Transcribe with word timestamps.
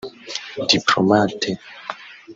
Diplomate 0.69 1.49